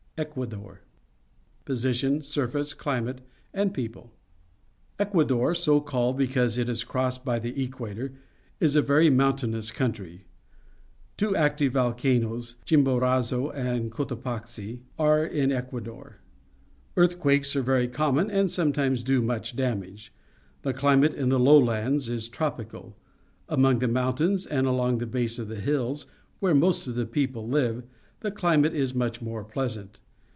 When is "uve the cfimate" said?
27.47-28.75